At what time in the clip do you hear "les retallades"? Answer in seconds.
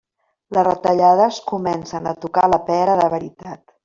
0.57-1.37